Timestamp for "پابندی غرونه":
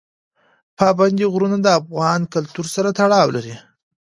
0.77-1.57